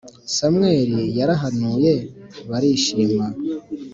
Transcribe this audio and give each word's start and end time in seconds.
samweli 0.35 1.01
yarahanuye 1.19 1.93
barishima 2.49 3.27